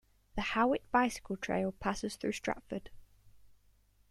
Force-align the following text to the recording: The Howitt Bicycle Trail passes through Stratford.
The 0.33 0.41
Howitt 0.41 0.81
Bicycle 0.91 1.37
Trail 1.37 1.73
passes 1.73 2.15
through 2.15 2.31
Stratford. 2.31 2.89